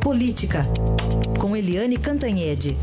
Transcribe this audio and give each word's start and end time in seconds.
Política, 0.00 0.62
com 1.40 1.56
Eliane 1.56 1.98
Cantanhede. 1.98 2.76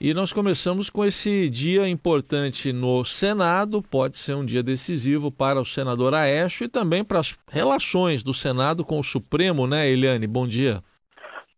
E 0.00 0.12
nós 0.12 0.32
começamos 0.32 0.90
com 0.90 1.04
esse 1.04 1.48
dia 1.48 1.88
importante 1.88 2.72
no 2.72 3.04
Senado, 3.04 3.80
pode 3.80 4.16
ser 4.16 4.34
um 4.34 4.44
dia 4.44 4.62
decisivo 4.62 5.30
para 5.30 5.60
o 5.60 5.64
senador 5.64 6.12
Aécio 6.14 6.64
e 6.64 6.68
também 6.68 7.04
para 7.04 7.20
as 7.20 7.38
relações 7.48 8.24
do 8.24 8.34
Senado 8.34 8.84
com 8.84 8.98
o 8.98 9.04
Supremo, 9.04 9.68
né, 9.68 9.88
Eliane? 9.88 10.26
Bom 10.26 10.48
dia. 10.48 10.80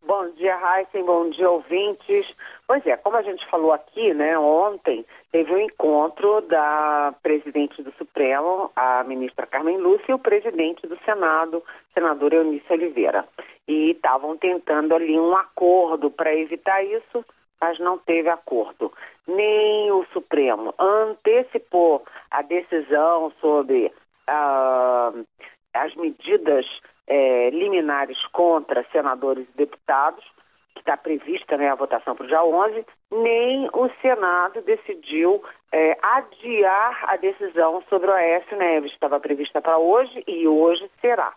Bom 0.06 0.30
dia, 0.34 0.54
Heisen, 0.54 1.06
bom 1.06 1.30
dia, 1.30 1.48
ouvintes. 1.48 2.36
Pois 2.66 2.86
é, 2.86 2.96
como 2.96 3.16
a 3.16 3.22
gente 3.22 3.46
falou 3.50 3.72
aqui, 3.72 4.14
né, 4.14 4.38
ontem 4.38 5.04
teve 5.30 5.52
um 5.52 5.58
encontro 5.58 6.40
da 6.43 7.14
presidente 7.22 7.82
do 7.82 7.93
Supremo, 7.93 8.70
a 8.75 9.04
ministra 9.04 9.46
Carmen 9.46 9.76
Lúcia, 9.76 10.12
e 10.12 10.14
o 10.14 10.18
presidente 10.18 10.86
do 10.86 10.98
Senado, 11.04 11.62
senador 11.92 12.32
Eunice 12.32 12.72
Oliveira. 12.72 13.26
E 13.68 13.90
estavam 13.90 14.36
tentando 14.36 14.94
ali 14.94 15.18
um 15.18 15.36
acordo 15.36 16.11
para 16.11 16.34
evitar 16.34 16.82
isso, 16.82 17.25
mas 17.61 17.79
não 17.79 17.98
teve 17.98 18.30
acordo. 18.30 18.92
Nem 19.26 19.90
o 19.92 20.06
Supremo 20.12 20.75
antecipou 20.78 22.03
a 22.31 22.40
decisão 22.40 23.31
sobre 23.40 23.92
uh, 24.28 25.26
as 25.75 25.94
medidas 25.96 26.67
eh, 27.06 27.50
liminares 27.50 28.25
contra 28.26 28.86
senadores 28.92 29.46
e 29.48 29.56
deputados, 29.56 30.25
que 30.74 30.80
está 30.80 30.96
prevista 30.96 31.56
né, 31.56 31.70
a 31.70 31.74
votação 31.74 32.14
para 32.14 32.24
o 32.24 32.28
dia 32.28 32.42
11, 32.42 32.84
nem 33.12 33.69
o 33.72 33.88
Senado 34.02 34.60
decidiu 34.62 35.42
eh, 35.72 35.97
adiar 36.02 37.05
a 37.08 37.16
decisão 37.16 37.83
sobre 37.89 38.11
o 38.11 38.14
Aécio 38.14 38.56
Neves. 38.56 38.92
Estava 38.92 39.20
prevista 39.20 39.61
para 39.61 39.78
hoje 39.78 40.25
e 40.27 40.47
hoje 40.48 40.91
será. 41.00 41.33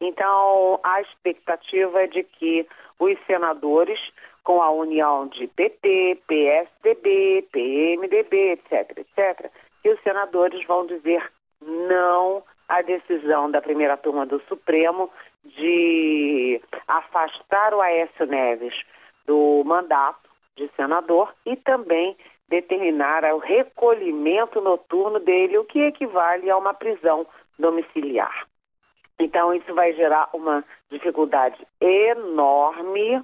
Então, 0.00 0.80
a 0.82 1.00
expectativa 1.02 2.02
é 2.02 2.06
de 2.06 2.22
que 2.22 2.66
os 2.98 3.18
senadores 3.26 4.00
com 4.42 4.62
a 4.62 4.70
união 4.70 5.28
de 5.28 5.46
PT, 5.46 6.22
PSDB, 6.26 7.46
PMDB, 7.52 8.52
etc., 8.52 8.98
etc., 8.98 9.50
que 9.82 9.90
os 9.90 10.00
senadores 10.02 10.66
vão 10.66 10.86
dizer 10.86 11.22
não 11.60 12.42
à 12.70 12.82
decisão 12.82 13.50
da 13.50 13.60
primeira 13.60 13.96
turma 13.96 14.24
do 14.24 14.40
Supremo 14.48 15.10
de 15.44 16.60
afastar 16.86 17.74
o 17.74 17.80
Aécio 17.80 18.26
Neves 18.26 18.74
do 19.26 19.62
mandato 19.66 20.30
de 20.56 20.70
senador 20.76 21.34
e 21.44 21.56
também 21.56 22.16
determinar 22.48 23.24
o 23.34 23.38
recolhimento 23.38 24.60
noturno 24.60 25.18
dele, 25.18 25.58
o 25.58 25.64
que 25.64 25.80
equivale 25.80 26.48
a 26.48 26.56
uma 26.56 26.72
prisão 26.72 27.26
domiciliar. 27.58 28.46
Então, 29.18 29.52
isso 29.52 29.74
vai 29.74 29.92
gerar 29.92 30.28
uma 30.32 30.64
dificuldade 30.90 31.56
enorme 31.80 33.22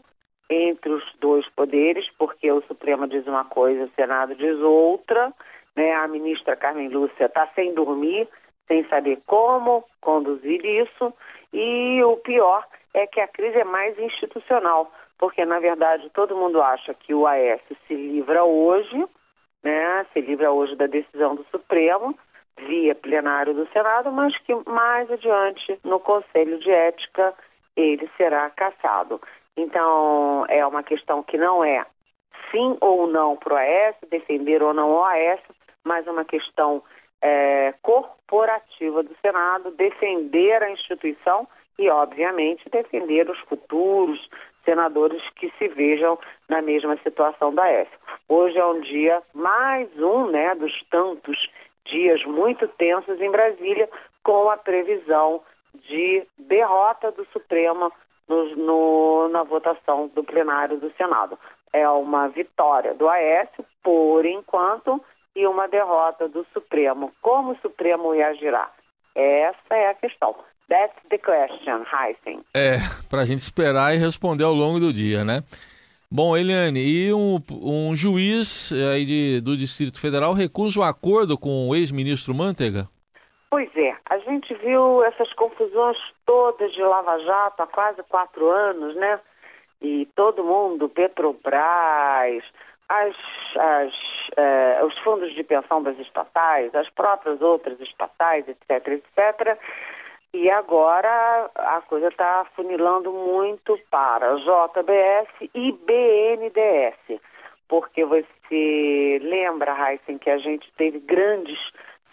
entre 0.50 0.92
os 0.92 1.04
dois 1.20 1.48
poderes, 1.50 2.08
porque 2.18 2.50
o 2.50 2.62
Supremo 2.62 3.06
diz 3.06 3.26
uma 3.26 3.44
coisa, 3.44 3.84
o 3.84 3.90
Senado 3.94 4.34
diz 4.34 4.58
outra. 4.58 5.32
Né? 5.74 5.92
A 5.94 6.06
ministra 6.08 6.56
Carmen 6.56 6.88
Lúcia 6.88 7.26
está 7.26 7.46
sem 7.54 7.74
dormir, 7.74 8.28
sem 8.66 8.84
saber 8.88 9.18
como 9.26 9.84
conduzir 10.00 10.64
isso. 10.64 11.12
E 11.52 12.02
o 12.02 12.16
pior 12.18 12.64
é 12.94 13.06
que 13.06 13.20
a 13.20 13.28
crise 13.28 13.58
é 13.58 13.64
mais 13.64 13.98
institucional, 13.98 14.90
porque 15.18 15.44
na 15.44 15.58
verdade 15.58 16.10
todo 16.10 16.36
mundo 16.36 16.62
acha 16.62 16.94
que 16.94 17.14
o 17.14 17.26
AS 17.26 17.60
se 17.86 17.94
livra 17.94 18.44
hoje, 18.44 19.06
né? 19.62 20.06
Se 20.12 20.20
livra 20.20 20.50
hoje 20.50 20.76
da 20.76 20.86
decisão 20.86 21.34
do 21.34 21.44
Supremo 21.50 22.16
via 22.58 22.94
plenário 22.94 23.54
do 23.54 23.68
Senado, 23.68 24.10
mas 24.10 24.36
que 24.38 24.54
mais 24.68 25.10
adiante 25.10 25.78
no 25.84 26.00
Conselho 26.00 26.58
de 26.58 26.70
Ética 26.70 27.34
ele 27.76 28.08
será 28.16 28.48
cassado. 28.50 29.20
Então, 29.56 30.46
é 30.48 30.66
uma 30.66 30.82
questão 30.82 31.22
que 31.22 31.36
não 31.36 31.62
é 31.62 31.84
sim 32.50 32.76
ou 32.80 33.06
não 33.06 33.36
para 33.36 33.54
o 33.54 33.56
AS, 33.56 33.96
defender 34.10 34.62
ou 34.62 34.72
não 34.72 34.90
o 34.90 35.04
AS, 35.04 35.40
mas 35.84 36.06
uma 36.06 36.24
questão 36.24 36.82
é, 37.22 37.74
corporativa 37.82 39.02
do 39.02 39.16
Senado, 39.20 39.70
defender 39.72 40.62
a 40.62 40.70
instituição 40.70 41.48
e, 41.78 41.88
obviamente, 41.90 42.68
defender 42.70 43.28
os 43.30 43.38
futuros 43.40 44.28
senadores 44.64 45.22
que 45.36 45.50
se 45.58 45.68
vejam 45.68 46.18
na 46.48 46.60
mesma 46.60 46.96
situação 46.98 47.54
da 47.54 47.64
AS. 47.64 47.88
Hoje 48.28 48.58
é 48.58 48.66
um 48.66 48.80
dia, 48.80 49.22
mais 49.32 49.88
um 49.98 50.26
né, 50.26 50.54
dos 50.54 50.72
tantos 50.90 51.48
dias 51.84 52.24
muito 52.24 52.66
tensos 52.68 53.20
em 53.20 53.30
Brasília, 53.30 53.88
com 54.24 54.50
a 54.50 54.56
previsão 54.56 55.40
de 55.74 56.26
derrota 56.36 57.12
do 57.12 57.24
Supremo 57.26 57.92
no, 58.28 58.56
no, 58.56 59.28
na 59.28 59.44
votação 59.44 60.08
do 60.08 60.24
plenário 60.24 60.78
do 60.78 60.92
Senado. 60.96 61.38
É 61.72 61.88
uma 61.88 62.28
vitória 62.28 62.94
do 62.94 63.08
Aécio, 63.08 63.64
por 63.82 64.24
enquanto, 64.24 65.00
e 65.36 65.46
uma 65.46 65.68
derrota 65.68 66.26
do 66.28 66.44
Supremo. 66.52 67.12
Como 67.20 67.52
o 67.52 67.58
Supremo 67.58 68.12
reagirá? 68.12 68.70
Essa 69.14 69.74
é 69.74 69.90
a 69.90 69.94
questão. 69.94 70.34
That's 70.68 70.96
the 71.10 71.18
question, 71.18 71.84
Heisen. 71.92 72.40
É, 72.54 72.78
para 73.08 73.20
a 73.20 73.24
gente 73.24 73.40
esperar 73.40 73.94
e 73.94 73.98
responder 73.98 74.42
ao 74.42 74.52
longo 74.52 74.80
do 74.80 74.92
dia, 74.92 75.24
né? 75.24 75.42
Bom, 76.10 76.36
Eliane, 76.36 76.80
e 76.80 77.12
um, 77.12 77.38
um 77.50 77.94
juiz 77.94 78.72
aí 78.92 79.04
de, 79.04 79.40
do 79.40 79.56
Distrito 79.56 80.00
Federal 80.00 80.32
recusa 80.32 80.80
o 80.80 80.82
acordo 80.82 81.36
com 81.36 81.68
o 81.68 81.74
ex-ministro 81.74 82.34
Manteiga? 82.34 82.88
Pois 83.50 83.70
é, 83.76 83.94
a 84.08 84.18
gente 84.18 84.54
viu 84.54 85.04
essas 85.04 85.32
confusões 85.34 85.96
todas 86.24 86.72
de 86.72 86.82
Lava 86.82 87.18
Jato 87.18 87.62
há 87.62 87.66
quase 87.66 88.02
quatro 88.04 88.48
anos, 88.48 88.96
né? 88.96 89.20
E 89.80 90.08
todo 90.16 90.44
mundo, 90.44 90.88
Petrobras, 90.88 92.42
as, 92.88 93.14
as, 93.56 93.92
eh, 94.36 94.80
os 94.84 94.96
fundos 94.98 95.34
de 95.34 95.42
pensão 95.42 95.82
das 95.82 95.98
estatais, 95.98 96.74
as 96.74 96.88
próprias 96.90 97.40
outras 97.40 97.80
estatais, 97.80 98.46
etc., 98.48 98.88
etc. 98.88 99.58
E 100.32 100.50
agora 100.50 101.50
a 101.54 101.80
coisa 101.82 102.08
está 102.08 102.46
funilando 102.54 103.12
muito 103.12 103.78
para 103.90 104.36
JBS 104.36 105.50
e 105.54 105.72
BNDES, 105.72 107.20
porque 107.68 108.04
você 108.04 109.18
lembra, 109.22 109.72
Heisen, 109.72 110.18
que 110.18 110.30
a 110.30 110.38
gente 110.38 110.70
teve 110.76 110.98
grandes 111.00 111.58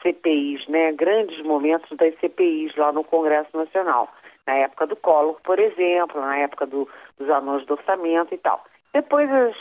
CPIs, 0.02 0.68
né, 0.68 0.92
grandes 0.94 1.42
momentos 1.44 1.96
das 1.98 2.16
CPIs 2.20 2.76
lá 2.76 2.92
no 2.92 3.04
Congresso 3.04 3.56
Nacional. 3.56 4.10
Na 4.46 4.56
época 4.56 4.88
do 4.88 4.96
Collor, 4.96 5.40
por 5.42 5.60
exemplo, 5.60 6.20
na 6.20 6.38
época 6.38 6.66
do, 6.66 6.88
dos 7.18 7.30
anões 7.30 7.66
do 7.66 7.74
orçamento 7.74 8.34
e 8.34 8.38
tal. 8.38 8.64
Depois 8.94 9.30
as, 9.32 9.56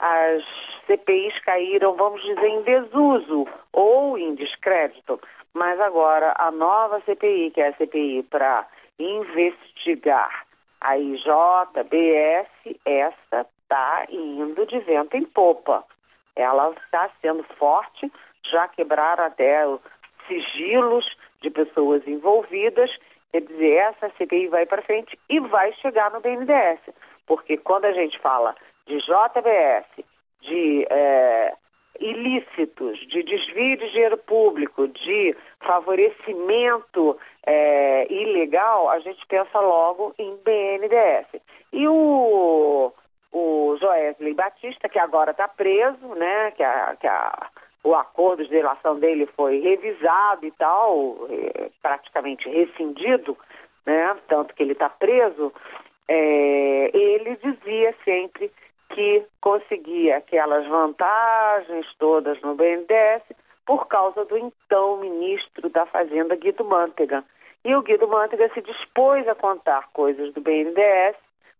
as 0.00 0.42
CPIs 0.86 1.38
caíram, 1.44 1.94
vamos 1.94 2.22
dizer, 2.22 2.46
em 2.46 2.62
desuso 2.62 3.46
ou 3.72 4.18
em 4.18 4.34
descrédito. 4.34 5.20
Mas 5.52 5.78
agora 5.80 6.34
a 6.38 6.50
nova 6.50 7.00
CPI, 7.00 7.50
que 7.50 7.60
é 7.60 7.68
a 7.68 7.74
CPI 7.74 8.22
para 8.24 8.66
investigar 8.98 10.46
a 10.80 10.96
IJBS, 10.96 12.48
essa 12.86 13.46
está 13.62 14.06
indo 14.08 14.66
de 14.66 14.78
vento 14.80 15.16
em 15.16 15.24
popa. 15.24 15.84
Ela 16.34 16.70
está 16.70 17.10
sendo 17.20 17.42
forte, 17.58 18.10
já 18.50 18.66
quebraram 18.68 19.24
até 19.24 19.64
sigilos 20.26 21.06
de 21.42 21.50
pessoas 21.50 22.06
envolvidas. 22.06 22.90
Quer 23.30 23.42
dizer, 23.42 23.76
essa 23.76 24.10
CPI 24.16 24.48
vai 24.48 24.66
para 24.66 24.82
frente 24.82 25.18
e 25.28 25.38
vai 25.40 25.72
chegar 25.74 26.10
no 26.10 26.20
BNDES. 26.20 26.80
Porque 27.26 27.56
quando 27.58 27.84
a 27.84 27.92
gente 27.92 28.18
fala 28.18 28.56
de 28.90 28.98
JBS, 28.98 30.04
de 30.42 30.86
é, 30.90 31.54
ilícitos, 32.00 32.98
de 33.06 33.22
desvio 33.22 33.76
de 33.76 33.90
dinheiro 33.90 34.18
público, 34.18 34.88
de 34.88 35.36
favorecimento 35.60 37.16
é, 37.46 38.12
ilegal, 38.12 38.90
a 38.90 38.98
gente 38.98 39.24
pensa 39.28 39.60
logo 39.60 40.12
em 40.18 40.36
BNDES. 40.44 41.40
E 41.72 41.86
o, 41.86 42.92
o 43.32 43.76
Joesley 43.80 44.34
Batista, 44.34 44.88
que 44.88 44.98
agora 44.98 45.30
está 45.30 45.46
preso, 45.46 46.06
né, 46.16 46.50
que 46.52 46.64
a, 46.64 46.96
que 46.98 47.06
a 47.06 47.48
o 47.82 47.94
acordo 47.94 48.44
de 48.44 48.54
relação 48.54 48.98
dele 48.98 49.26
foi 49.34 49.60
revisado 49.60 50.44
e 50.44 50.50
tal, 50.50 51.16
é, 51.30 51.70
praticamente 51.80 52.46
rescindido, 52.46 53.38
né? 53.86 54.16
Tanto 54.28 54.54
que 54.54 54.62
ele 54.62 54.72
está 54.72 54.90
preso. 54.90 55.50
É, 56.06 56.90
ele 56.92 57.36
dizia 57.36 57.94
sempre 58.04 58.52
que 59.00 59.24
conseguia 59.40 60.18
aquelas 60.18 60.66
vantagens 60.66 61.86
todas 61.98 62.38
no 62.42 62.54
BNDES 62.54 63.22
por 63.64 63.88
causa 63.88 64.26
do 64.26 64.36
então 64.36 64.98
ministro 64.98 65.70
da 65.70 65.86
Fazenda, 65.86 66.36
Guido 66.36 66.62
Mantega. 66.66 67.24
E 67.64 67.74
o 67.74 67.80
Guido 67.80 68.06
Mantega 68.06 68.50
se 68.52 68.60
dispôs 68.60 69.26
a 69.26 69.34
contar 69.34 69.88
coisas 69.94 70.34
do 70.34 70.42
BNDES 70.42 71.16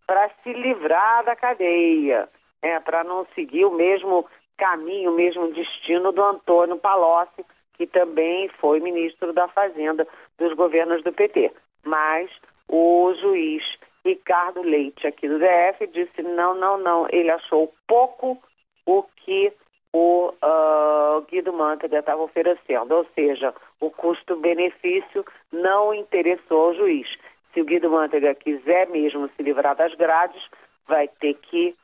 para 0.07 0.29
se 0.43 0.53
livrar 0.53 1.25
da 1.25 1.35
cadeia, 1.35 2.29
né, 2.63 2.79
para 2.81 3.03
não 3.05 3.27
seguir 3.35 3.65
o 3.65 3.73
mesmo 3.73 4.27
caminho, 4.59 5.13
mesmo 5.13 5.51
destino 5.55 6.13
do 6.13 6.23
Antônio 6.23 6.77
Palocci, 6.77 7.43
que 7.73 7.87
também 7.87 8.51
foi 8.61 8.81
ministro 8.81 9.33
da 9.33 9.49
Fazenda 9.49 10.07
dos 10.37 10.53
governos 10.53 11.03
do 11.03 11.11
PT. 11.11 11.51
Mas 11.85 12.31
o 12.69 13.15
juiz 13.19 13.65
Ricardo 14.05 14.63
Leite, 14.63 15.07
aqui 15.07 15.29
do 15.29 15.39
DF, 15.39 15.87
disse 15.89 16.23
não, 16.23 16.55
não, 16.55 16.79
não. 16.79 17.07
Ele 17.11 17.31
achou 17.31 17.73
pouco 17.87 18.43
o 18.87 19.03
que 19.03 19.53
o 19.93 20.29
uh, 20.29 21.21
Guido 21.29 21.53
Mantega 21.53 21.99
estava 21.99 22.23
oferecendo, 22.23 22.95
ou 22.95 23.07
seja, 23.15 23.53
o 23.81 23.91
custo-benefício 23.91 25.25
não 25.53 25.93
interessou 25.93 26.67
ao 26.67 26.75
juiz. 26.75 27.09
Se 27.53 27.61
o 27.61 27.65
Guido 27.65 27.91
Mantega 27.91 28.35
quiser 28.35 28.89
mesmo 28.89 29.29
se 29.37 29.43
livrar 29.43 29.75
das 29.75 29.95
grades, 29.95 30.43
vai 30.87 31.09
ter 31.09 31.35
que 31.35 31.75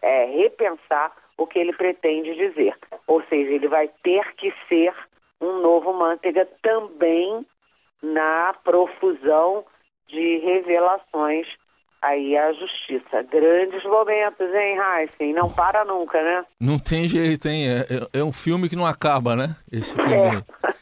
é, 0.00 0.24
repensar 0.24 1.12
o 1.36 1.46
que 1.46 1.58
ele 1.58 1.72
pretende 1.72 2.34
dizer. 2.34 2.76
Ou 3.06 3.22
seja, 3.24 3.50
ele 3.50 3.68
vai 3.68 3.88
ter 4.02 4.34
que 4.34 4.52
ser 4.68 4.94
um 5.40 5.60
novo 5.60 5.92
Manteiga 5.92 6.48
também 6.62 7.44
na 8.02 8.54
profusão 8.64 9.64
de 10.12 10.38
revelações 10.38 11.46
aí 12.02 12.36
à 12.36 12.52
justiça. 12.52 13.22
Grandes 13.22 13.82
momentos, 13.84 14.54
hein, 14.54 14.78
Heisen? 14.78 15.32
Não 15.32 15.50
para 15.50 15.84
nunca, 15.84 16.20
né? 16.22 16.44
Não 16.60 16.78
tem 16.78 17.08
jeito, 17.08 17.48
hein? 17.48 17.68
É, 17.68 17.80
é, 17.80 18.20
é 18.20 18.24
um 18.24 18.32
filme 18.32 18.68
que 18.68 18.76
não 18.76 18.86
acaba, 18.86 19.34
né? 19.34 19.56
Esse 19.70 19.94
filme 19.94 20.38
é. 20.38 20.72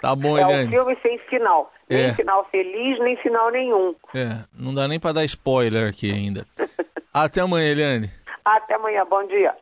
Tá 0.00 0.14
bom, 0.14 0.36
Eliane. 0.36 0.64
É 0.64 0.66
um 0.66 0.70
filme 0.70 0.96
sem 1.02 1.18
final. 1.20 1.72
Nem 1.88 2.06
é. 2.06 2.14
final 2.14 2.44
feliz, 2.50 2.98
nem 2.98 3.16
final 3.16 3.50
nenhum. 3.50 3.94
É, 4.14 4.44
não 4.52 4.74
dá 4.74 4.86
nem 4.86 5.00
para 5.00 5.14
dar 5.14 5.24
spoiler 5.24 5.88
aqui 5.88 6.12
ainda. 6.12 6.44
Até 7.14 7.40
amanhã, 7.40 7.70
Eliane. 7.70 8.10
Até 8.44 8.74
amanhã, 8.74 9.06
bom 9.08 9.26
dia. 9.26 9.54